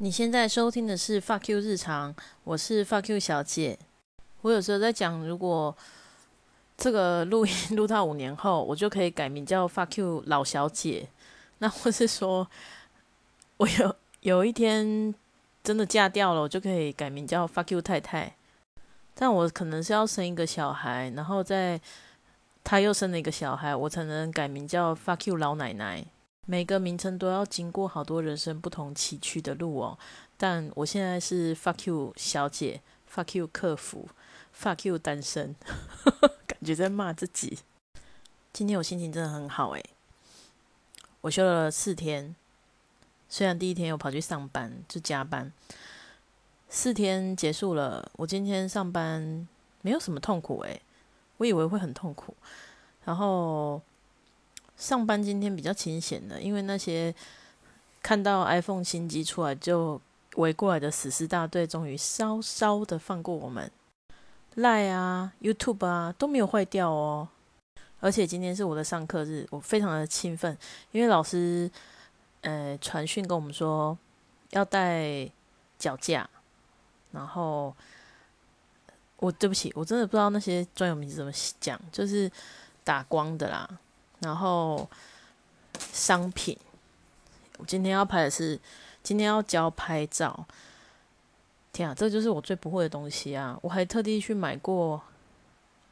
[0.00, 3.76] 你现在收听的是 Fuck You 日常，我是 Fuck You 小姐。
[4.42, 5.76] 我有时候在讲，如果
[6.76, 11.08] 这个录音 录到五年后，我就可以改名叫 Fuck You 老小姐。
[11.58, 12.48] 那或是说，
[13.56, 15.12] 我有有一天
[15.64, 18.36] 真的嫁掉了，我就可以改名叫 Fuck You 太太。
[19.16, 21.80] 但我可能是要生一个小孩，然后再
[22.62, 26.06] 他又生了一个小孩，我才能改名叫 Fuck You 老奶奶。
[26.50, 29.98] 每个名称都要经过好多人生不同崎岖的路哦，
[30.38, 32.80] 但我现在是 fuck you 小姐
[33.12, 34.08] ，fuck you 客服
[34.58, 35.54] ，fuck you 单身，
[36.48, 37.58] 感觉在骂自己。
[38.50, 39.90] 今天我心情真的很好诶，
[41.20, 42.34] 我休了四天，
[43.28, 45.52] 虽然第一天有跑去上班，就加班，
[46.70, 49.46] 四天结束了，我今天上班
[49.82, 50.80] 没有什么痛苦诶，
[51.36, 52.34] 我以为会很痛苦，
[53.04, 53.82] 然后。
[54.78, 57.12] 上班今天比较清闲的，因为那些
[58.00, 60.00] 看到 iPhone 新机出来就
[60.36, 63.70] 围过来的死尸大队，终于稍稍的放过我们。
[64.54, 67.28] 赖啊、YouTube 啊都没有坏掉哦。
[68.00, 70.56] 而且今天是我的上课日，我非常的兴奋，
[70.92, 71.68] 因为老师
[72.42, 73.98] 呃传讯跟我们说
[74.50, 75.28] 要带
[75.76, 76.28] 脚架，
[77.10, 77.74] 然后
[79.16, 82.30] 我对不起，我真的不知道那些专有名词怎么讲，就是
[82.84, 83.68] 打光的啦。
[84.20, 84.88] 然后
[85.92, 86.58] 商品，
[87.58, 88.58] 我今天要拍的是
[89.02, 90.46] 今天要教拍照。
[91.70, 93.56] 天啊，这就是我最不会的东西啊！
[93.62, 95.00] 我还特地去买过，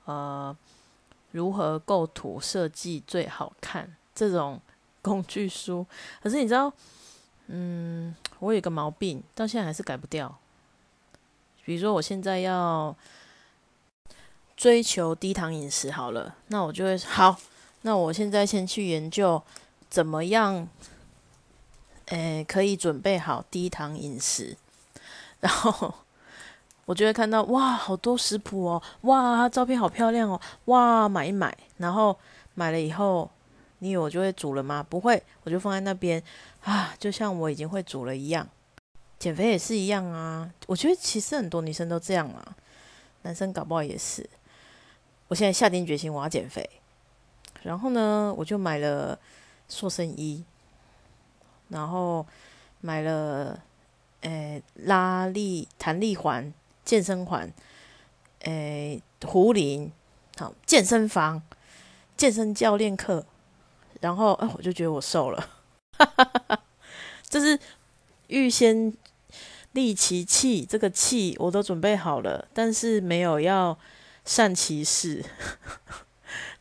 [0.06, 0.56] 呃，
[1.30, 4.60] 如何构图设计最好看这种
[5.02, 5.86] 工具书。
[6.20, 6.72] 可是你知道，
[7.46, 10.36] 嗯，我有个毛病，到现在还是改不掉。
[11.64, 12.96] 比如说，我现在要
[14.56, 17.38] 追求低糖饮食，好了，那我就会好。
[17.86, 19.40] 那我现在先去研究
[19.88, 20.66] 怎么样，
[22.06, 24.56] 诶，可以准备好低糖饮食，
[25.38, 25.94] 然后
[26.84, 32.18] 我就会看到哇，好多食谱哦，哇，照片好漂亮哦，哇，买一买，然后
[32.54, 33.30] 买了以后，
[33.78, 34.84] 你以为我就会煮了吗？
[34.90, 36.20] 不会，我就放在那边
[36.64, 38.48] 啊，就像我已经会煮了一样。
[39.20, 42.56] 减肥也是一样啊，我觉得其实很多女生都这样啊，
[43.22, 44.28] 男生搞不好也是。
[45.28, 46.68] 我现在下定决心，我要减肥。
[47.66, 49.18] 然后呢，我就买了
[49.68, 50.44] 塑身衣，
[51.68, 52.24] 然后
[52.80, 53.60] 买了
[54.20, 56.54] 诶拉力弹力环、
[56.84, 57.52] 健身环，
[58.44, 59.90] 诶壶铃，
[60.38, 61.42] 好健身房、
[62.16, 63.26] 健身教练课，
[64.00, 65.50] 然后哎我就觉得我瘦了，
[67.28, 67.58] 这是
[68.28, 68.94] 预先
[69.72, 73.76] 立其气，这个气我都准备好了，但是没有要
[74.24, 75.24] 善其事。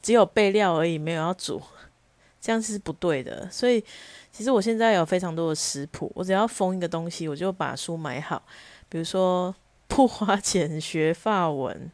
[0.05, 1.59] 只有备料而已，没有要煮，
[2.39, 3.49] 这样是不对的。
[3.49, 3.83] 所以，
[4.31, 8.43] 其实我现在有非常多的食谱，我只要封一个东西，我就把书买好。
[8.87, 9.55] 比如说，
[9.89, 11.89] 不花钱学法文，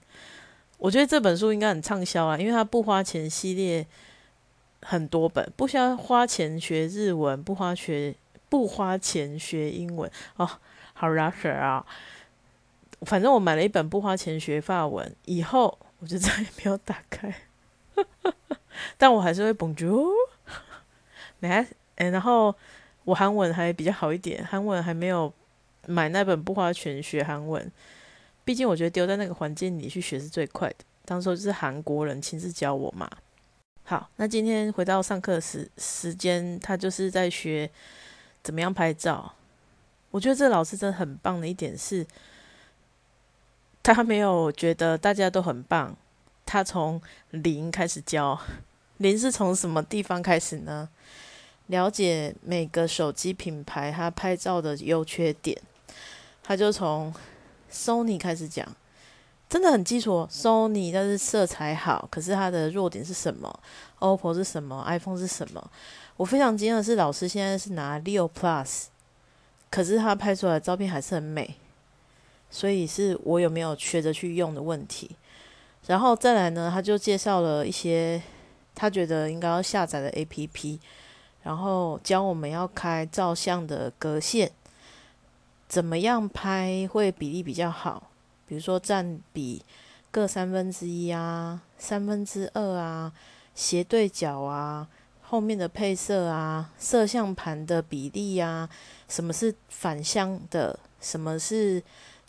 [0.78, 3.88] 我觉得这本书应该很畅销啊，因为它不花钱系列
[4.82, 8.14] 很多本，不需要花钱学日文，不花学
[8.50, 10.46] 不花钱学英文哦，
[10.92, 11.86] 好 rush 啊！
[13.04, 17.34] 反正我买了一本不花钱学法文，以后我就再也没有打开。
[18.98, 20.10] 但我还是会 Bonjour，
[21.40, 22.56] 没哎，然后
[23.04, 25.32] 我韩文还比较好一点，韩文还没有
[25.88, 27.72] 买那本不花钱学韩文，
[28.44, 30.76] 毕竟我觉得丢在那个环境里去学是最快的。
[31.06, 33.10] 当初就是韩国人亲自教我嘛。
[33.84, 37.70] 好，那今天回到上课时时间，他就是在学
[38.44, 39.34] 怎么样拍照。
[40.12, 42.06] 我觉得这老师真的很棒的一点是，
[43.82, 45.96] 他没有觉得大家都很棒。
[46.52, 48.38] 他从零开始教，
[48.98, 50.90] 零是从什么地方开始呢？
[51.68, 55.58] 了解每个手机品牌它拍照的优缺点，
[56.44, 57.14] 他就从
[57.72, 58.68] Sony 开始讲，
[59.48, 60.28] 真的很基础。
[60.30, 63.58] Sony 但是色彩好，可是它的弱点是什么
[64.00, 65.72] ？OPPO 是什么？iPhone 是什么？
[66.18, 68.88] 我非常惊讶的是，老师现在是拿六 Plus，
[69.70, 71.56] 可是他拍出来的照片还是很美，
[72.50, 75.16] 所以是我有没有学着去用的问题。
[75.92, 78.22] 然后再来呢，他就介绍了一些
[78.74, 80.80] 他觉得应该要下载的 A P P，
[81.44, 84.50] 然后教我们要开照相的格线，
[85.68, 88.10] 怎么样拍会比例比较好，
[88.48, 89.62] 比如说占比
[90.12, 93.12] 各三分之一啊、三分之二啊、
[93.54, 94.88] 斜对角啊、
[95.22, 98.70] 后面的配色啊、摄像盘的比例啊、
[99.10, 101.84] 什么是反向的、什么是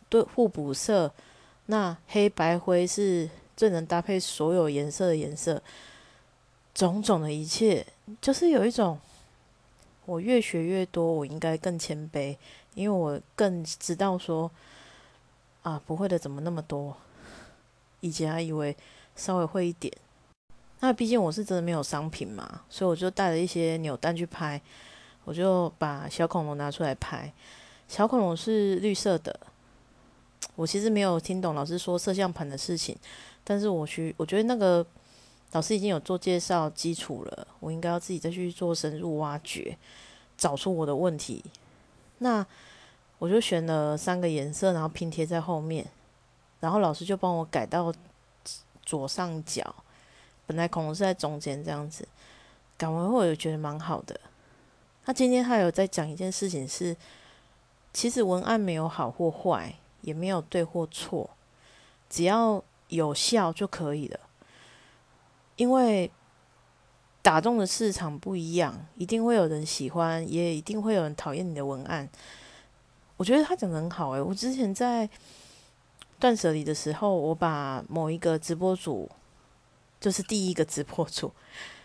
[0.08, 1.14] 对互补色，
[1.66, 3.30] 那黑白灰是。
[3.56, 5.62] 最能搭配所有颜色的颜色，
[6.74, 7.86] 种种的一切，
[8.20, 8.98] 就是有一种，
[10.06, 12.36] 我越学越多，我应该更谦卑，
[12.74, 14.50] 因为我更知道说，
[15.62, 16.96] 啊，不会的怎么那么多？
[18.00, 18.76] 以前还以为
[19.14, 19.92] 稍微会一点。
[20.80, 24.60] 那毕竟我是真的没有商品嘛，所以我就带了一些扭蛋去拍，
[25.24, 27.32] 我就把小恐龙拿出来拍。
[27.86, 29.38] 小恐龙是绿色的，
[30.56, 32.96] 我其实没有听懂老师说摄像盘的事情，
[33.44, 34.84] 但是我去，我觉得那个
[35.52, 39.76] 老师已经有做介绍基础了，我应该要自己再去做深入挖掘，
[40.36, 41.44] 找出我的问题。
[42.18, 42.46] 那
[43.18, 45.86] 我就选了三个颜色，然后拼贴在后面，
[46.60, 47.92] 然后老师就帮我改到
[48.84, 49.74] 左上角。
[50.46, 52.06] 本来恐龙是在中间这样子，
[52.76, 54.18] 改完后我也觉得蛮好的。
[55.04, 56.96] 那今天他有在讲一件事情是，
[57.92, 61.30] 其实文案没有好或坏，也没有对或错，
[62.08, 62.62] 只要
[62.94, 64.20] 有效就可以了。
[65.56, 66.10] 因为
[67.20, 72.08] 打中的市场不一样，一定会有人喜欢，也一定会有人讨厌你的文案。
[73.16, 75.08] 我觉得他讲的很好诶，我之前在
[76.18, 79.10] 断舍离的时候，我把某一个直播主。
[80.00, 81.32] 就是第一个直播主，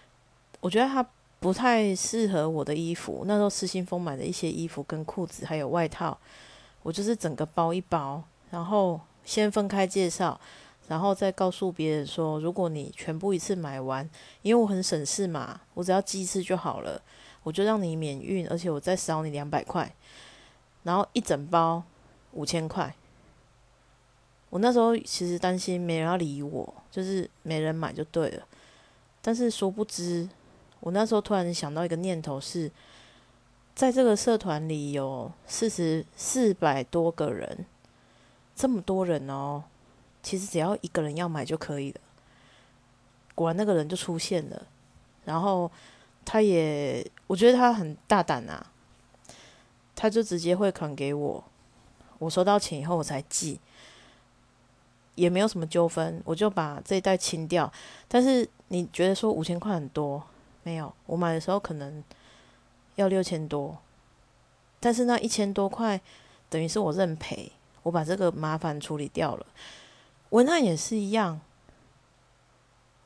[0.60, 1.08] 我觉得他
[1.40, 3.24] 不太适合我的衣服。
[3.28, 6.18] 那时候失心疯买的一些衣服跟裤子还有外套，
[6.82, 10.42] 我就是整个包一包，然后先分开介绍，
[10.88, 14.10] 然后再告诉别人说，如果你全部一次买完，
[14.42, 17.02] 因为我很省事嘛，我只要寄一次就好了，
[17.44, 19.94] 我就让你免运，而且我再少你两百块，
[20.84, 21.84] 然后一整包
[22.32, 22.96] 五千块。
[24.50, 28.48] 我那时候其实担心没人要理我，就是没人买就对了。
[29.22, 30.30] 但是殊不知，
[30.80, 32.72] 我那时候突然想到一个念头是，
[33.76, 37.66] 在这个社团里有四十四百多个人，
[38.56, 39.66] 这么多人哦，
[40.28, 42.02] 其实只要一个人要买就可以了。
[43.34, 44.68] 果然那个人就出现了，
[45.24, 45.72] 然后
[46.26, 48.70] 他也，我觉得他很大胆啊，
[49.96, 51.42] 他就直接汇款给我，
[52.20, 53.58] 我收到钱以后我才寄。
[55.16, 57.72] 也没有什么纠纷，我就把这一袋清掉。
[58.10, 60.22] 但是你觉得说五千块很多？
[60.64, 62.04] 没有，我买的时候可能
[62.96, 63.78] 要六千多，
[64.82, 66.02] 但是那一千多块
[66.50, 67.50] 等于是我认赔，
[67.84, 69.46] 我把这个麻烦处理掉了。
[70.30, 71.40] 文案也是一样，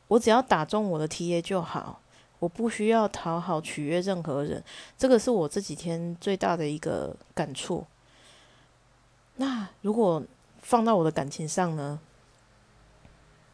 [0.07, 2.01] 我只要打中我的 T A 就好，
[2.39, 4.63] 我不需要讨好取悦任何人。
[4.97, 7.85] 这个是我这几天最大的一个感触。
[9.35, 10.23] 那如果？
[10.63, 11.99] 放到我的感情上呢，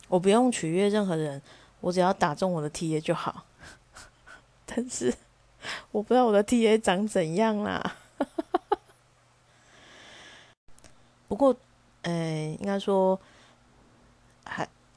[0.10, 1.42] 我不用取悦任何人，
[1.80, 3.46] 我只要打中我的 T A 就好。
[4.68, 5.16] 但是
[5.92, 7.96] 我不知道我的 T A 长怎样啦。
[11.30, 11.56] 不过，
[12.02, 13.18] 嗯，应该说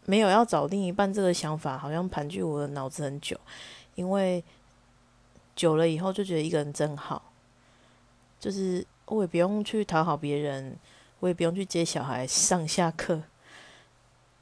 [0.06, 3.38] 没有要找另一半这个想法，好像盘踞我的脑子很久。
[3.94, 4.42] 因为
[5.54, 7.22] 久了以后就觉得一个人真好，
[8.38, 10.76] 就是我也不用去讨好别人。
[11.20, 13.20] 我也不用去接小孩上下课。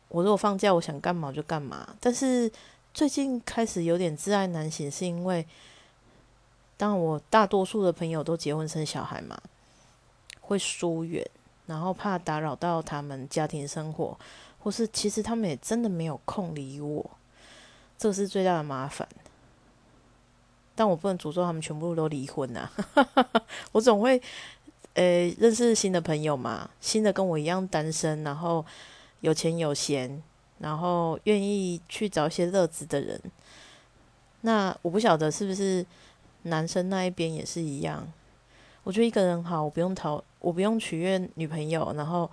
[0.07, 1.97] 我如果放假，我想干嘛就干嘛。
[1.99, 2.49] 但是
[2.95, 5.45] 最近开始有点自爱难行，是因为
[6.77, 9.37] 当我大多数的朋友都结婚生小孩嘛，
[10.41, 11.29] 会疏远，
[11.67, 14.17] 然后怕打扰到他们家庭生活，
[14.59, 17.11] 或是其实他们也真的没有空理我，
[17.97, 19.07] 这是最大的麻烦。
[20.75, 22.71] 但我不能诅咒他们全部都离婚啊！
[23.73, 24.21] 我总会。
[24.95, 28.67] 呃，认识新的朋友嘛，新的跟我一样单身，然后
[29.21, 30.21] 有钱有闲，
[30.59, 33.21] 然后愿意去找一些乐子的人。
[34.41, 35.87] 那我不晓得是不是
[36.43, 38.13] 男生那一边也是一样。
[38.83, 42.29] 我觉得一个人好，我不用讨，我不用取悦女朋友，然后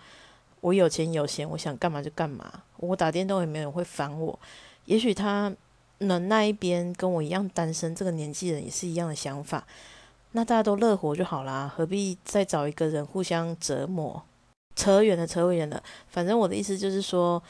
[0.66, 2.52] 我有钱有闲，我想干嘛就干嘛。
[2.78, 4.40] 我打电动也没有人会烦我。
[4.86, 5.54] 也许他
[6.00, 9.64] 能那一边跟我一样单身，这个年纪人也是一样的想法。
[10.32, 14.20] 那大家都乐活就好啦，何必再找一个人互相折磨？
[14.76, 15.82] 扯远了，扯远了。
[16.08, 17.42] 反正我的意思就是说，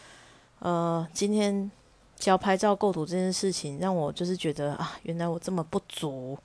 [0.60, 1.72] 呃，今天
[2.18, 6.38] 教拍照构图这件事情，让我就是觉得啊，原来我这么不足。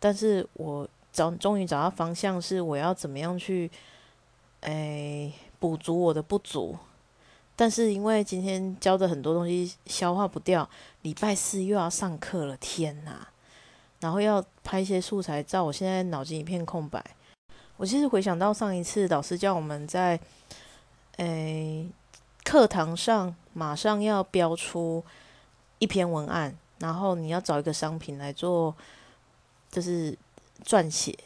[0.00, 3.70] 但是我找终于找到方向，是我要怎么样去，
[4.62, 6.76] 哎，补足我的不足。
[7.56, 10.68] 但是因为今天教的很多东西消化不掉，
[11.02, 13.26] 礼拜四又要上课了，天哪！
[13.98, 17.04] 然后要拍一些素材照，我现在脑筋一片空白。
[17.76, 20.20] 我其实回想到上一次老师叫我们在，
[21.16, 21.88] 诶，
[22.44, 25.04] 课堂上马上要标出
[25.80, 28.72] 一篇文案，然后你要找一个商品来做，
[29.68, 30.16] 就是
[30.64, 31.18] 撰写。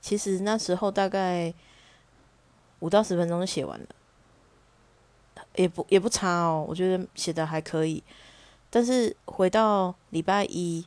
[0.00, 1.52] 其实那时候大概
[2.80, 3.86] 五到十分钟就写完了，
[5.54, 8.02] 也不也不差哦，我觉得写的还可以。
[8.68, 10.84] 但是回到礼拜一。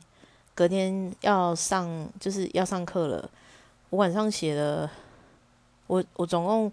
[0.56, 3.28] 隔天要上就是要上课了，
[3.90, 4.88] 我晚上写了，
[5.88, 6.72] 我我总共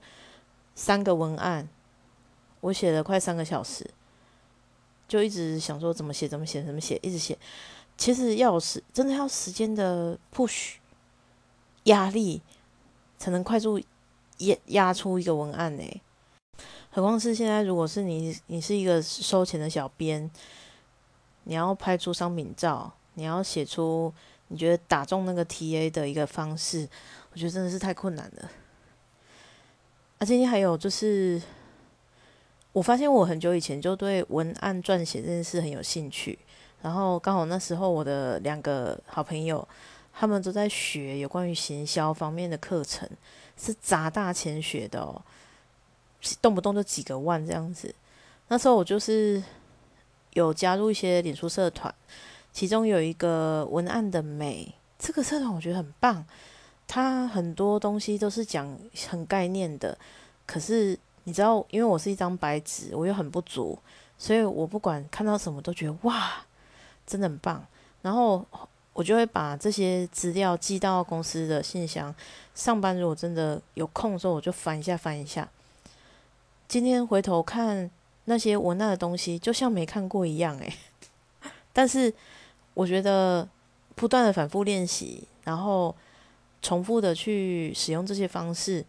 [0.75, 1.67] 三个文案，
[2.59, 3.89] 我写了快三个小时，
[5.07, 7.35] 就一直想说怎么写怎么写怎么写，一直写。
[7.97, 10.75] 其实要时真的要时间的 push
[11.85, 12.43] 压力，
[13.17, 13.81] 才能快速
[14.47, 16.01] 压压出一个文案呢。
[16.91, 20.29] 何况是现在，如果是你，你是一个收钱的小编，
[21.45, 24.13] 你要拍出商品照，你要写出
[24.49, 26.87] 你觉得打中那个 TA 的一个方式，
[27.31, 28.51] 我觉得真的是太困难了。
[30.17, 31.41] 啊，今天还有就是，
[32.73, 36.37] 我发现我很久以前就对文案撰写这件事很有兴趣，
[36.81, 39.65] 然后刚好那时候我的两个好朋友，
[40.13, 43.09] 他们都在学有关于行销方面的课程，
[43.57, 45.21] 是砸大钱学的哦。
[46.39, 47.93] 动不动就几个万这样子，
[48.47, 49.43] 那时候我就是
[50.33, 51.91] 有加入一些脸书社团，
[52.53, 56.23] 其中有一个文案的美，这个社团我觉得很棒，
[56.87, 58.77] 它很多东西都是讲
[59.09, 59.97] 很概念的，
[60.45, 63.79] 可是你知道，因为我是一张白纸，我又很不足，
[64.15, 66.45] 所以我不管看到什么都觉得哇，
[67.07, 67.65] 真的很棒，
[68.03, 68.45] 然后
[69.01, 72.13] 我就会把这些资料寄到公司的信箱，
[72.53, 75.49] 上班如果真的有空的时候，我就翻一下翻一下。
[76.67, 77.89] 今天回头看
[78.25, 80.71] 那些文案的东西，就像没看过一样诶。
[81.73, 82.13] 但是
[82.75, 83.49] 我觉得
[83.95, 85.95] 不断的反复练习，然后
[86.61, 88.85] 重复的去使用这些方式，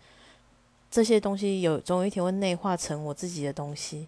[0.91, 4.07] 这些东西有总有一天会内化成我自己的东西。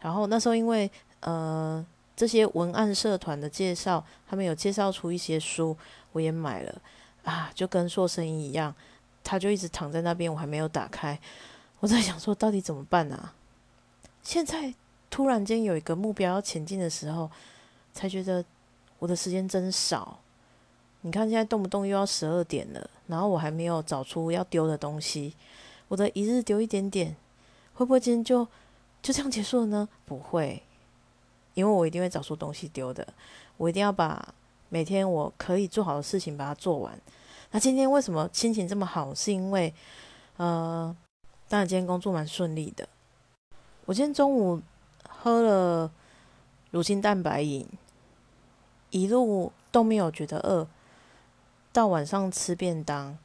[0.00, 0.90] 然后那时候因为
[1.20, 1.82] 呃
[2.18, 5.76] 这些文案社团的介绍，他们有介绍出一些书，
[6.10, 6.82] 我也买了
[7.22, 8.74] 啊，就跟做生意一样，
[9.22, 11.16] 他就一直躺在那边，我还没有打开。
[11.78, 13.34] 我在想说，到底怎么办啊？
[14.24, 14.74] 现在
[15.08, 17.30] 突然间有一个目标要前进的时候，
[17.92, 18.44] 才觉得
[18.98, 20.18] 我的时间真少。
[21.02, 25.36] 你看，现在动不动又要十二点了，然后我还没有找出要丢的东西。
[25.86, 27.14] 我的一日丢一点点，
[27.74, 28.44] 会不会今天就
[29.00, 29.88] 就这样结束了呢？
[30.04, 30.60] 不会，
[31.54, 33.06] 因为我一定会找出东西丢的。
[33.56, 34.34] 我一定要把
[34.68, 36.98] 每天我可以做好的事情把它做完。
[37.50, 39.14] 那今天为什么心情这么好？
[39.14, 39.72] 是因为
[40.36, 40.96] 呃。
[41.50, 42.86] 当然，今天工作蛮顺利的。
[43.86, 44.60] 我今天中午
[45.08, 45.90] 喝了
[46.72, 47.66] 乳清蛋白饮，
[48.90, 50.68] 一路都没有觉得饿。
[51.72, 53.16] 到晚上吃便当，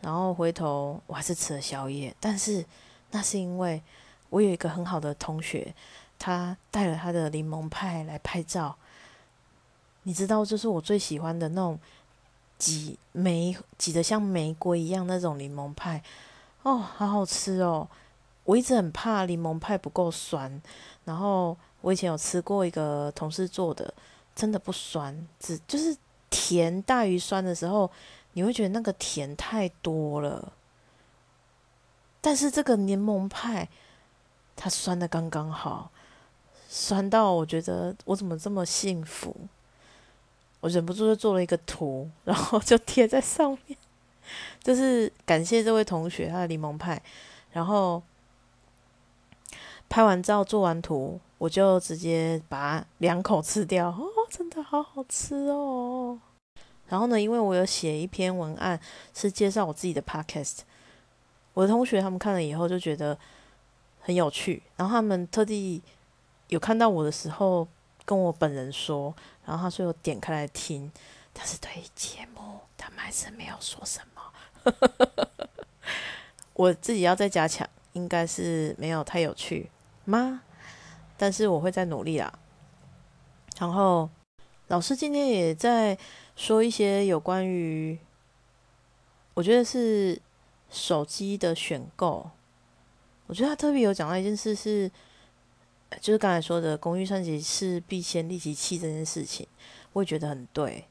[0.00, 2.12] 然后回头我还是吃了宵夜。
[2.18, 2.66] 但是
[3.12, 3.80] 那是因为
[4.30, 5.72] 我有一个很好的同学，
[6.20, 8.76] 他带了他的柠檬派来拍照。
[10.04, 11.76] 你知道，就是我最喜欢的那种
[12.58, 16.00] 挤玫挤得像玫瑰一样那种柠檬派。
[16.62, 17.88] 哦，好好吃哦！
[18.44, 20.60] 我一直很怕柠檬派不够酸，
[21.04, 23.92] 然后我以前有吃过一个同事做的，
[24.34, 25.96] 真的不酸，只就是
[26.28, 27.90] 甜大于酸的时候，
[28.34, 30.52] 你会觉得那个甜太多了。
[32.20, 33.68] 但是这个柠檬派，
[34.54, 35.90] 它酸的刚刚好，
[36.72, 39.34] 酸到我觉得我怎么这么幸福？
[40.60, 43.76] 我忍不住就做了一个图，然后就贴在上面。
[44.62, 47.02] 就是感谢这位同学他的柠檬派，
[47.50, 48.00] 然后
[49.88, 56.20] 拍完照做完图，我就直接把两口吃掉，哦，真的好好吃哦。
[56.86, 58.78] 然后呢，因为我有写一篇文案
[59.12, 60.58] 是介绍我自己的 podcast，
[61.54, 63.18] 我的同学他们看了以后就觉得
[63.98, 65.82] 很有趣，然后他们特地
[66.50, 67.66] 有看到我的时候
[68.04, 69.14] 跟我本人说，
[69.44, 70.92] 然后他说有点开来听，
[71.32, 74.20] 但是对节目他们还是没有说什么。
[76.54, 79.70] 我自己要再加强，应该是没有太有趣
[80.04, 80.42] 吗？
[81.16, 82.32] 但是我会再努力啦。
[83.58, 84.08] 然后
[84.68, 85.96] 老师今天也在
[86.36, 87.98] 说一些有关于，
[89.34, 90.20] 我觉得是
[90.70, 92.30] 手机的选购。
[93.26, 94.90] 我觉得他特别有讲到一件事，是
[96.00, 99.46] 就是刚才说的“公寓升级是必先立即器”这件事情，
[99.92, 100.84] 我也觉得很对。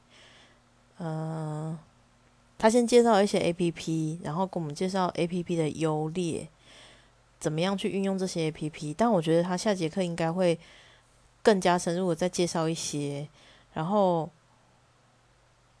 [0.98, 1.78] 嗯。
[2.58, 6.46] 他先介绍一些 A P P，然后给我们介绍 A P P 的优劣，
[7.38, 8.92] 怎么样去运用这些 A P P。
[8.92, 10.58] 但我觉得他下节课应该会
[11.42, 13.26] 更加深入的再介绍一些。
[13.72, 14.28] 然后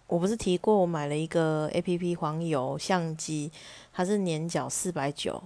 [0.06, 3.52] 我不是提过我买了一个 A P P 黄油相机，
[3.92, 5.42] 它是年缴四百九，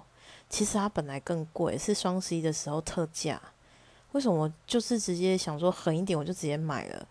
[0.48, 3.42] 其实它本来更贵，是双十一的时候特价。
[4.14, 4.50] 为什么？
[4.64, 7.06] 就是直接想说狠一点，我就直接买了。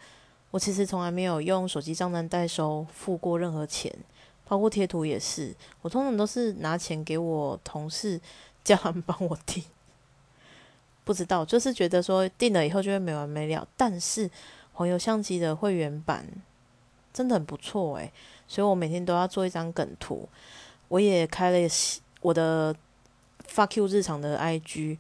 [0.52, 3.94] 我其实从来没有用手机账单代收付过任何钱。
[4.46, 8.20] 包括贴图也是，我通常都是拿钱给我同事，
[8.64, 9.64] 叫他们帮我订。
[11.04, 13.68] 不知道，就是觉得说订了以后就会没完没了。
[13.76, 14.30] 但是
[14.74, 16.28] 黄油相机的会员版
[17.12, 18.12] 真的很不错诶。
[18.48, 20.28] 所以我每天都要做一张梗图。
[20.90, 21.70] 我也开了
[22.22, 22.76] 我的
[23.50, 24.98] fuck you 日常的 IG，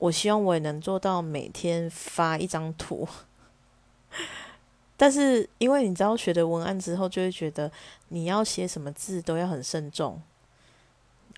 [0.00, 3.06] 我希望我也能做到每天发一张图。
[4.96, 7.70] 但是因为你知道学的文案之后，就会觉得
[8.08, 10.20] 你要写什么字都要很慎重。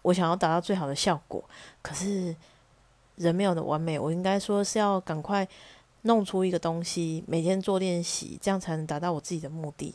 [0.02, 1.45] 我想要达到最好的效果，
[1.81, 2.35] 可是
[3.16, 5.47] 人没有的完美，我应该说是要赶快
[6.02, 9.95] 弄出一个东西，每天做练习，这样才能达到我自己的目的。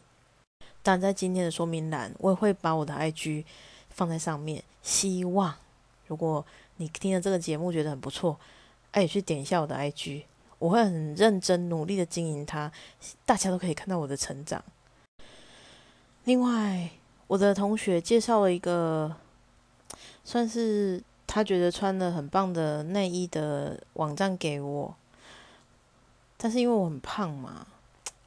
[0.83, 3.43] 但在今天的说明栏，我也会把我的 IG
[3.89, 4.63] 放在上面。
[4.81, 5.53] 希望
[6.07, 6.45] 如果
[6.77, 8.39] 你听了这个节目觉得很不错，
[8.91, 10.23] 哎，去点一下我的 IG，
[10.59, 12.71] 我会很认真努力的经营它，
[13.25, 14.63] 大家都可以看到我的成长。
[16.23, 16.89] 另外，
[17.27, 19.15] 我的同学介绍了一个。
[20.23, 24.93] 算是他觉得穿的很棒的内衣的网站给我，
[26.35, 27.65] 但是因为我很胖嘛，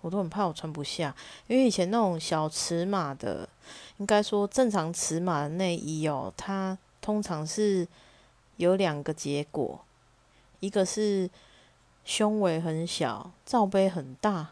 [0.01, 1.15] 我都很怕我穿不下。
[1.47, 3.47] 因为以前那种小尺码的，
[3.99, 7.87] 应该说正常尺码的内衣哦，它通常是
[8.61, 9.81] 有两个结果，
[10.61, 11.29] 一个是
[12.05, 14.49] 胸围很小，罩杯很大。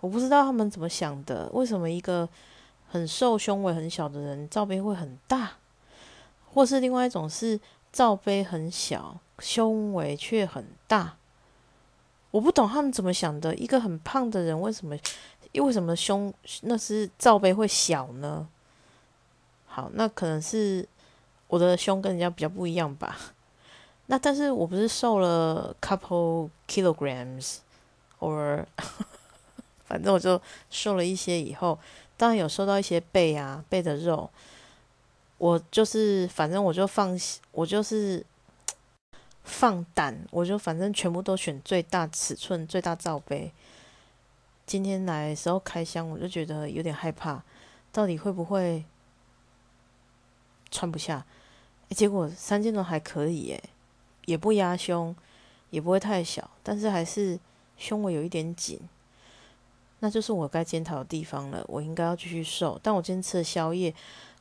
[0.00, 2.28] 我不知道他们怎么想的，为什么一个
[2.88, 5.54] 很瘦、胸围很小的人罩杯会很大？
[6.52, 7.58] 或是另外一种是
[7.92, 11.16] 罩杯很小，胸围却很大。
[12.30, 13.54] 我不懂他们怎么想的。
[13.56, 14.96] 一个很胖的人为什么，
[15.54, 16.32] 为什么胸
[16.62, 18.48] 那是罩杯会小呢？
[19.66, 20.86] 好，那可能是
[21.52, 23.14] 我的胸跟人家比较不一样吧。
[24.06, 28.64] 那但是我不是瘦了 couple kilograms，or
[29.84, 30.40] 反正我就
[30.70, 31.78] 瘦了一些以后，
[32.16, 34.30] 当然有瘦到一些背啊背的肉。
[35.36, 37.14] 我就是，反正我就放，
[37.50, 38.24] 我就是
[39.44, 43.52] 放胆，我就反正全部都选最大尺寸、最大罩杯。
[44.64, 47.42] 今天来的时候开箱，我就觉得有点害怕，
[47.92, 48.86] 到底会不会
[50.70, 51.26] 穿不下？
[51.92, 53.62] 结果三件都还可以，耶，
[54.24, 55.14] 也不压胸，
[55.70, 57.38] 也不会太小，但是还是
[57.76, 58.80] 胸围有一点紧，
[60.00, 61.64] 那就是我该检讨的地方了。
[61.68, 63.94] 我应该要继续瘦，但我今天吃了宵夜。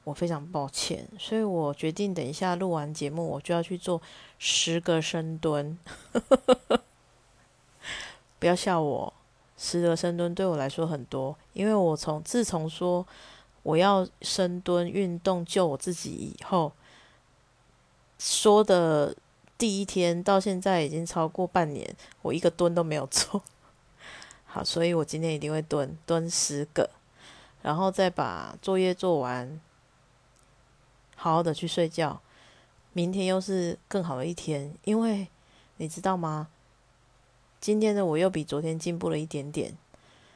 [0.04, 4.02] 我非常抱歉，所以我决定等一下录完节目，我就要去做
[4.40, 5.78] 十个深蹲。
[8.40, 9.14] 不要笑我，
[9.56, 13.06] 十个深蹲对我来说很多，因为我从自从说
[13.62, 16.72] 我要深蹲运动救我自己以后，
[18.24, 19.16] 说的
[19.58, 23.42] 第一天到现在已经超过半年，我一个蹲都没有做。
[24.46, 26.88] 好，所以我今天一定会蹲蹲十个，
[27.64, 29.60] 然后再把作业做完。
[31.16, 32.22] 好好的去睡觉，
[32.94, 34.72] 明天又是更好的一天。
[34.84, 35.28] 因为
[35.78, 36.48] 你知道吗？
[37.60, 39.76] 今天的我又比昨天进步了一点点。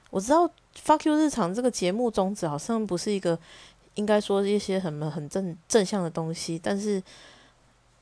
[0.10, 3.38] 我知道《Fuck You 日常》这个节目宗旨好像不是一个
[3.94, 7.02] 应该说一些什么很正正向的东西，但是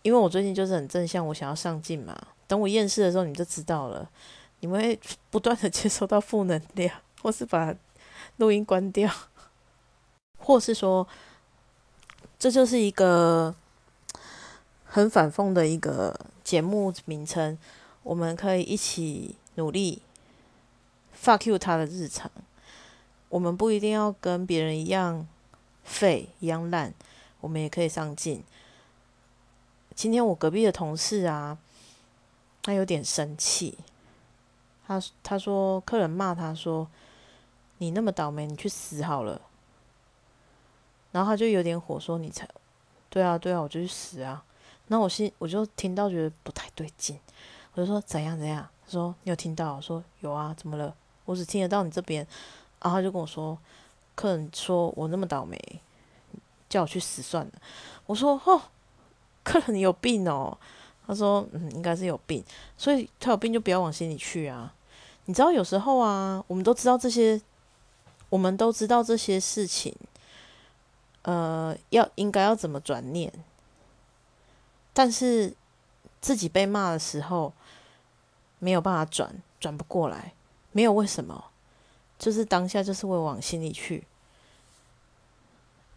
[0.04, 2.16] 因为我最近就是很正向，我想要上进嘛。
[2.48, 4.08] 等我厌世的时候，你就知道了。
[4.60, 5.00] 你们会
[5.32, 7.74] 不断的接收到负能量，或是把
[8.38, 9.12] 录音关掉，
[10.38, 11.08] 或是说。
[12.40, 13.56] 这就是一个
[14.84, 16.14] 很反讽的一个
[16.44, 17.58] 节目名称，
[18.02, 20.02] 我们可以一起努力。
[21.18, 22.30] fuck you，他的日常，
[23.30, 25.26] 我们不一定要跟别人一样
[25.86, 26.94] 废一样烂，
[27.40, 28.44] 我们也可以上进。
[29.96, 31.58] 今天我隔壁的同事啊，
[32.62, 33.78] 他有点生气，
[34.88, 36.88] 他他说客人骂他说
[37.78, 39.42] ：“你那么倒霉，你去死好了。”
[41.12, 42.48] 然后他就有点火，说：“你才
[43.10, 44.44] 对啊，对啊，我就去死啊！”
[44.88, 47.20] 那我心我就听到觉得不太对劲，
[47.74, 50.96] 我就说：“怎样怎样？”他说：“你有听到？”我说：“有啊，怎么了？
[51.26, 52.28] 我只听得到你这边。”
[52.82, 53.58] 然后他就跟我说
[54.16, 55.58] ：“客人说我那么倒霉，
[56.68, 57.52] 叫我去死算了。”
[58.08, 58.62] 我说：“哦，
[59.44, 60.58] 客人你有病哦。”
[61.06, 62.44] 他说：“嗯，应该是有病，
[62.78, 64.74] 所以他有病就不要往心里去啊。
[65.26, 67.42] 你知道有时候啊，我们都知道这些，
[68.30, 69.94] 我们都知道这些事情。”
[71.24, 73.32] 呃，要应该要怎么转念？
[74.94, 75.54] 但是
[76.20, 77.54] 自己被骂的时候
[78.60, 80.34] 没有办法转，转不过来，
[80.72, 81.46] 没有为什么，
[82.20, 84.06] 就是当下就是会往心里去。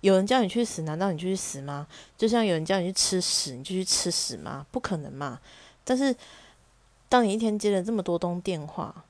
[0.06, 1.84] 有人叫你去死，难道你就去死吗？
[2.16, 4.64] 就像有人叫你去吃屎，你就去吃屎吗？
[4.70, 5.40] 不可能嘛！
[5.82, 6.14] 但是
[7.08, 9.04] 当你一天接了这么多通电话，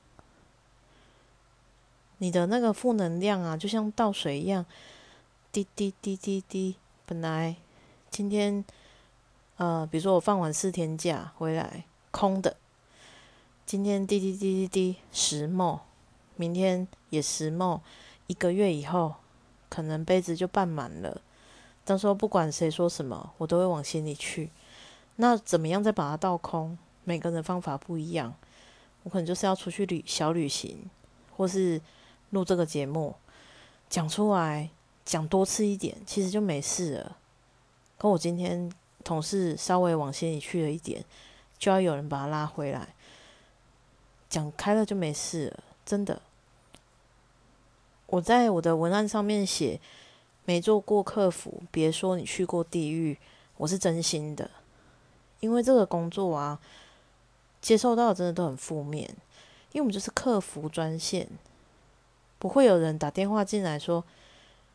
[2.17, 4.65] 你的那个负能量啊，就像倒水一样。
[5.51, 7.55] 滴滴滴滴滴，本来
[8.09, 8.65] 今天
[9.57, 12.57] 呃，比如说我放完四天假回来空的，
[13.67, 15.79] 今天滴滴滴滴滴十梦，
[16.35, 17.79] 明天也十梦，
[18.25, 19.15] 一个月以后，
[19.69, 21.21] 可能杯子就半满了。
[21.85, 24.49] 到时候不管谁说什么，我都会往心里去。
[25.15, 26.77] 那怎么样再把它倒空？
[27.03, 28.33] 每个人的方法不一样。
[29.03, 30.89] 我可能就是要出去旅小旅行，
[31.37, 31.81] 或是
[32.31, 33.15] 录这个节目，
[33.89, 34.69] 讲出来
[35.05, 37.17] 讲多次一点，其实就没事了。
[37.97, 38.69] 可我今天
[39.05, 41.05] 同事稍微往心里去了一点，
[41.57, 42.89] 就要有人把他拉回来，
[44.29, 46.21] 讲开了就没事了，真的。
[48.07, 49.79] 我在我的文案上面写，
[50.45, 53.17] 没做过客服，别说你去过地狱，
[53.57, 54.49] 我是真心的，
[55.39, 56.59] 因为这个工作啊。
[57.59, 59.03] 接受到真的都很负面，
[59.73, 61.27] 因为我们就是客服专线，
[62.37, 64.05] 不会有人打电话进来说：“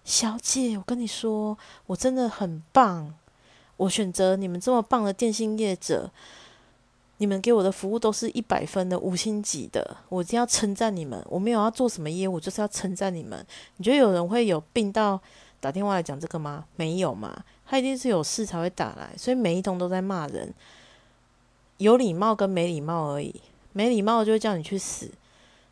[0.04, 3.14] 小姐，我跟你说，我真的很棒，
[3.76, 6.10] 我选择你们这么棒的电信业者，
[7.18, 11.24] 你们给我的服务都是一百分的五星级的，我一定要称赞你们。
[11.28, 13.46] 我没有要做什么业务，就是要称赞你们。
[13.76, 15.20] 你觉得有人会有病到
[15.60, 16.64] 打电话来讲这个吗？
[16.76, 20.52] 没有嘛，他一定是有事才会打来，所以每一通都在骂人。”
[21.78, 23.34] 有礼貌跟没礼貌而已，
[23.72, 25.10] 没礼貌就会叫你去死，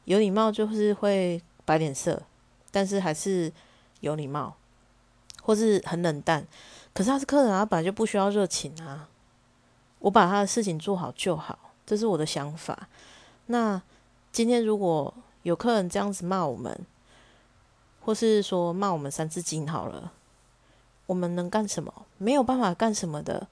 [0.07, 2.21] 有礼貌就是会摆脸色，
[2.73, 3.53] 但是还是
[4.01, 4.57] 有礼貌，
[5.41, 6.45] 或是很冷淡。
[6.93, 9.09] 可是他是客人啊，本来就不需要热情啊。
[10.01, 12.89] 我把他的事情做好就好，这是我的想法。
[13.47, 13.81] 那
[14.33, 16.79] 今天如果有客人这样子骂我们，
[18.03, 20.13] 或是说骂我们三字经好了，
[21.07, 21.93] 我们能干什么？
[22.19, 23.49] 没有办法干什么的。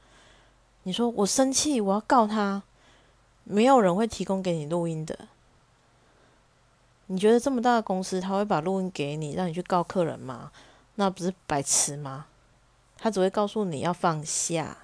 [0.85, 2.63] 你说我生气，我要告他，
[3.45, 5.29] 没有人会提供给你录音的。
[7.09, 10.53] 你觉得这么大的公司，他会把录音给你，让你去告客人吗？
[10.95, 12.27] 那不是白痴吗？
[12.97, 14.79] 他只会告诉你要放下，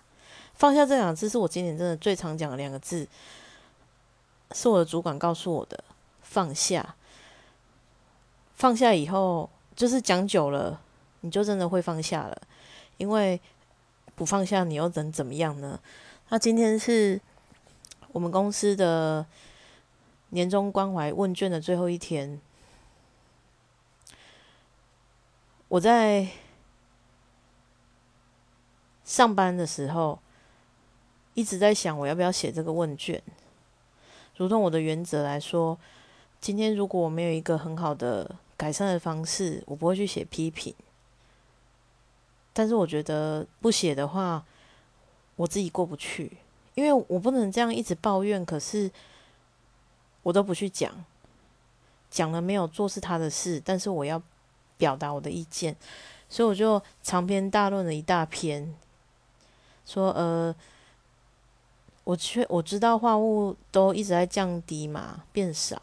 [0.54, 3.06] 放下这两个字是我今年真的最常讲的两个字，
[4.52, 5.84] 是我的主管告诉我的。
[6.22, 6.94] 放下，
[8.54, 10.80] 放下以后，就是讲久了，
[11.20, 12.42] 你就真的会放下了，
[12.96, 13.40] 因为。
[14.16, 15.76] 不放下，你又能怎么样呢？
[16.28, 17.20] 那今天是
[18.12, 19.26] 我们公司的
[20.28, 22.40] 年终关怀问卷的最后一天。
[25.66, 26.28] 我在
[29.04, 30.16] 上班的时候
[31.34, 33.22] 一直在想，我要不要写这个问卷。
[34.36, 35.78] 如同我的原则来说，
[36.40, 40.74] 今天如果我没有一个很好的改善的方式，我不会去写批评。
[42.52, 44.44] 但是我觉得不写的话，
[45.36, 46.36] 我自己过不去，
[46.74, 48.44] 因为我不能这样一直抱怨。
[48.44, 48.90] 可是
[50.22, 51.04] 我都不去讲，
[52.10, 54.22] 讲了没有做是他的事，但是我要
[54.76, 55.74] 表达我的意见，
[56.28, 58.74] 所以我就长篇大论了一大篇，
[59.84, 60.54] 说呃，
[62.04, 65.80] 我确我知道话务都一直在降低嘛，变少，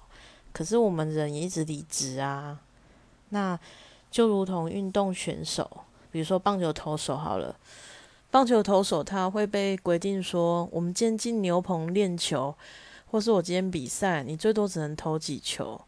[0.53, 2.60] 可是我们人也一直离职啊，
[3.29, 3.60] 那
[4.10, 5.69] 就如同运动选手。
[6.12, 7.55] 比如说棒球投手好了，
[8.29, 12.53] 棒球投手他会被规定说，我们今天进牛棚练球，
[13.10, 15.79] 或是我今天比赛，你最多只能投几球。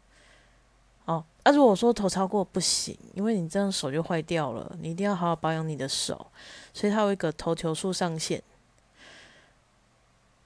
[1.04, 6.26] 哦，那如果说投超过不行，因为你这样手就坏掉了，你一定要好好保养你的手，
[6.72, 8.42] 所以它有一个投球数上限。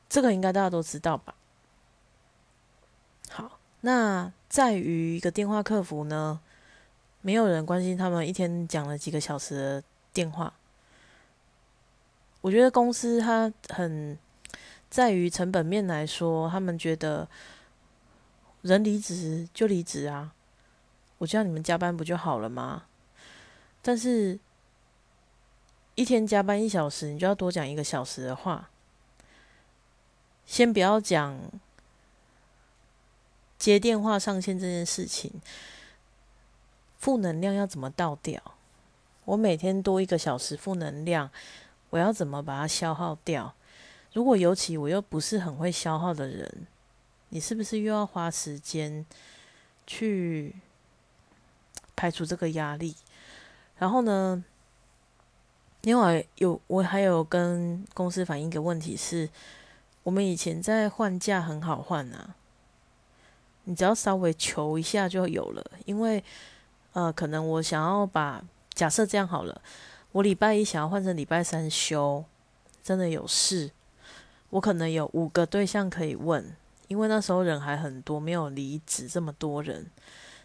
[0.08, 1.34] 这个应该大家都知道吧？
[3.30, 6.40] 好，那在于一个电话客服呢？
[7.20, 10.54] 没有人关心他们一天讲了几个小时的电话。
[12.40, 14.16] 我觉得公司它很
[14.88, 17.28] 在于成本面来说，他们觉得
[18.62, 20.32] 人离职就离职啊，
[21.18, 22.84] 我叫你们加班不就好了吗？
[23.82, 24.38] 但是，
[25.96, 28.70] 一天加班一小时，你就要多讲一个小时的话。
[30.48, 31.38] 先不要讲
[33.58, 35.30] 接电话上线这件事情。
[36.96, 38.42] 负能量要怎么倒掉？
[39.26, 41.30] 我每天多一个小时负能量，
[41.90, 43.54] 我要怎么把它消耗掉？
[44.14, 46.66] 如果尤其我又不是很会消耗的人，
[47.28, 49.04] 你是不是又要花时间
[49.86, 50.56] 去
[51.94, 52.96] 排除这个压力？
[53.76, 54.42] 然后呢？
[55.82, 59.28] 另外有我还有跟公司反映一个问题是，
[60.08, 62.34] 我们以前在换假很好换啊，
[63.64, 66.24] 你只要稍微求一下就有了，因为。
[66.94, 68.42] 呃，可能我想要把
[68.72, 69.60] 假设这样好了，
[70.10, 72.24] 我礼拜一想要换成礼拜三休，
[72.82, 73.70] 真的有事，
[74.50, 76.44] 我可能有五个对象可以问，
[76.88, 79.86] 因为那时候人还很多，没有离职这么多人。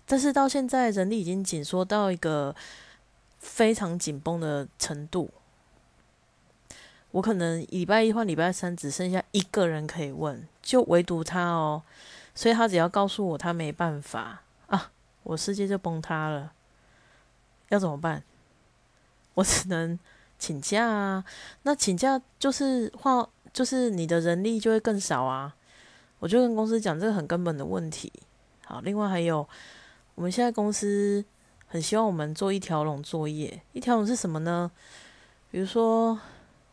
[0.06, 2.54] 但是到现在人力已经紧缩到一个
[3.40, 5.32] 非常紧绷的程度，
[7.14, 11.84] 我可能礼拜一换礼拜三只剩下一个人可以问，就唯独他哦，
[12.34, 14.90] 所以他只要告诉我他没办法啊。
[15.22, 16.52] 我世界就崩塌了，
[17.70, 18.24] 要怎么办？
[19.36, 19.98] 我只能
[20.40, 21.24] 请假啊。
[21.62, 25.56] 那请假就是话，就是你的人力就会更少啊。
[26.18, 28.12] 我就跟公司讲这个很根本的问题。
[28.66, 29.48] 好，另外还有，
[30.16, 31.24] 我们现在公司
[31.68, 33.62] 很希望我们做一条龙作业。
[33.72, 34.72] 一条龙是什么呢？
[35.52, 36.20] 比如说，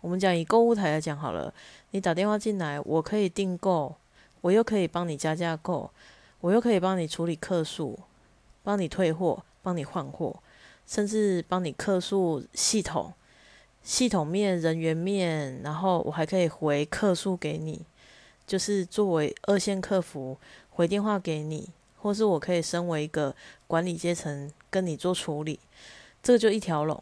[0.01, 1.53] 我们讲以购物台来讲好了，
[1.91, 3.95] 你打电话进来，我可以订购，
[4.41, 5.91] 我又可以帮你加价购，
[6.41, 7.99] 我又可以帮你处理客诉，
[8.63, 10.37] 帮你退货，帮你换货，
[10.87, 13.13] 甚至帮你客诉系统、
[13.83, 17.83] 系统面、人员面，然后我还可以回客诉给你，
[18.47, 20.37] 就是作为二线客服
[20.71, 21.71] 回电话给你。
[22.03, 23.37] 或是我可以身为一个
[23.67, 25.61] 管理阶层跟你做处理，
[26.23, 26.99] 这个就一条龙。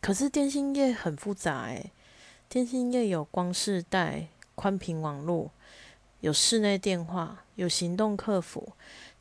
[0.00, 1.90] 可是电信业很复杂诶，
[2.48, 5.50] 电信业有光视带、宽频网络，
[6.20, 8.72] 有室内电话，有行动客服、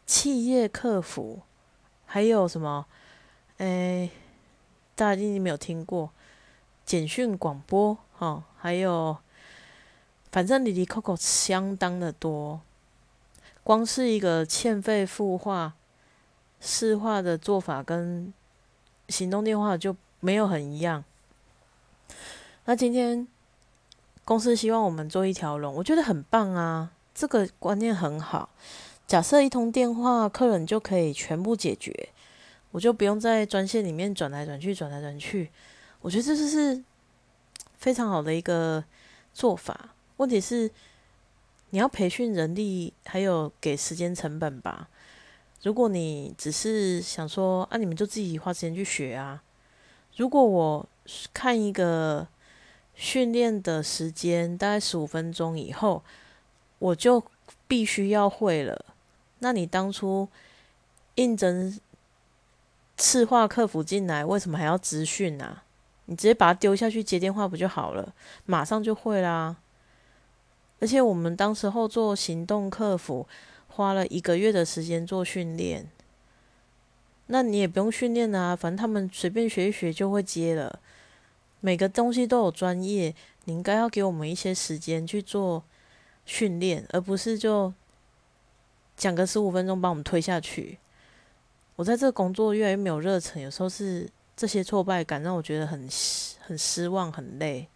[0.06, 1.42] 企业客服，
[2.06, 2.86] 还有什么？
[3.58, 4.12] 诶，
[4.94, 6.12] 大家一定没有听过
[6.86, 9.18] 简讯广播哈，还有，
[10.32, 12.62] 反正里里扣扣相当的多。
[13.64, 15.74] 光是一个欠费付化、
[16.60, 18.32] 市化的做法，跟
[19.10, 21.04] 行动电话就没有很一样。
[22.66, 23.28] 那今天
[24.24, 28.50] 公司希望我们做一条龙，我觉得很棒啊，这个观念很好。
[29.08, 32.10] 假设一通电话，客人就可以全部解决，
[32.72, 35.50] 我就不用在专线里面转来转去、转来转去。
[36.02, 36.84] 我觉得这就是
[37.78, 38.84] 非常好的一个
[39.34, 39.96] 做法。
[40.18, 40.72] 问题是。
[41.72, 44.88] 你要培训人力，还有给时间成本吧。
[45.64, 49.44] 如果你只是想说啊，你们就自己花时间去学啊。
[50.16, 50.88] 如果我
[51.34, 52.26] 看一个
[52.96, 56.04] 训练的时间大概十五分钟以后，
[56.80, 57.24] 我就
[57.68, 58.86] 必须要会了。
[59.40, 60.28] 那你当初
[61.16, 61.80] 应征
[62.98, 65.64] 次化客服进来，为什么还要资训啊？
[66.06, 68.14] 你直接把它丢下去接电话不就好了？
[68.46, 69.58] 马上就会啦。
[70.80, 73.28] 而且我们当时候做行动客服，
[73.68, 75.88] 花了一个月的时间做训练。
[77.28, 80.80] 那你也不用训练啊，反正他们随便学一学就会接了。
[81.66, 85.64] 每个东西都有专业，你应该要给我们一些时间去做
[86.24, 87.74] 训练，而不是就
[88.96, 90.78] 讲个十五分钟把我们推下去。
[91.76, 95.90] 我在这个工作越来越没有热忱，有时候是这些挫败感让我觉得很
[96.40, 97.68] 很失望、很累。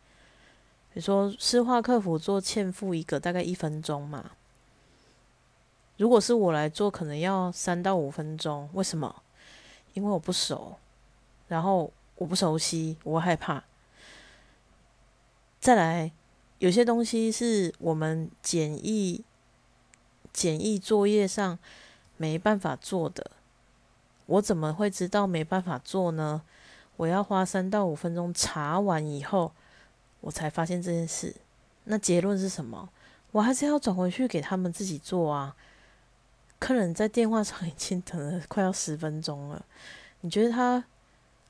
[0.94, 4.34] 你说私化客服做欠付一个大概一分钟嘛？
[5.98, 8.70] 如果是我来做，可能要三到五分钟。
[8.74, 9.24] 为什么？
[9.96, 10.78] 因为我不熟，
[11.48, 13.64] 然后我不熟悉，我害怕。
[15.60, 16.12] 再来，
[16.60, 19.24] 有些东西是我们简易
[20.32, 21.60] 简易作业上
[22.18, 23.32] 没办法做的，
[24.26, 26.42] 我怎么会知道没办法做呢？
[26.98, 29.52] 我要花三到五分钟查完以后。
[30.22, 31.34] 我才发现这件事，
[31.86, 32.90] 那结论是什么？
[33.32, 35.56] 我还是要转回去给他们自己做啊。
[36.60, 39.66] 客人在电话上已经等了快要十分钟了，
[40.20, 40.84] 你觉得他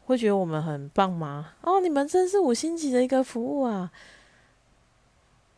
[0.10, 1.54] 会觉得我们很棒吗？
[1.62, 3.92] 哦，你们真是五星级的一个服务啊！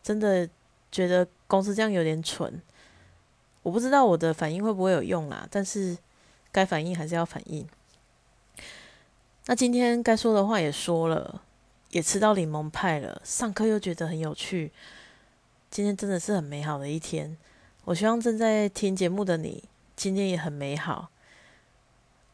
[0.04, 0.48] 真的
[0.92, 2.62] 觉得公司这样有点蠢。
[3.64, 5.98] 我不知道我的反应会不会有用啦，但是
[6.52, 7.68] 该反应还是要反应。
[9.46, 11.42] 那今天该说的话也说了。
[11.92, 14.72] 也吃到柠檬派了，上课又觉得很有趣，
[15.70, 17.36] 今天真的是很美好的一天。
[17.84, 21.10] 我希望正在听节目的你，今天也很美好。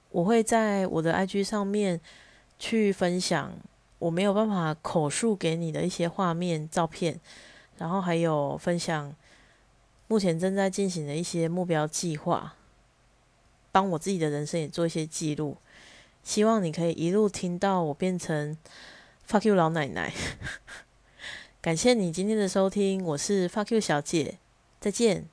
[0.09, 1.99] 我会在我的 IG 上面
[2.57, 3.53] 去分享
[3.99, 7.19] 我没有办法口述给你的一些画面、照片，
[7.77, 9.13] 然后还有分享
[10.07, 12.55] 目前正在进行的一些目标计划，
[13.71, 15.57] 帮我自己的人生也做一些记录。
[16.23, 18.57] 希望你可以一路听到我变成。
[19.29, 20.13] Fuck you，老奶奶！
[21.61, 24.37] 感谢你今天的收听，我是 Fuck you 小姐，
[24.79, 25.27] 再见。